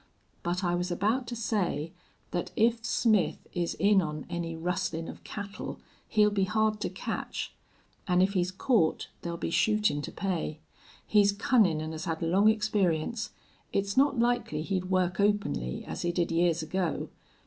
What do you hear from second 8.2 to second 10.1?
he's caught there'll be shootin'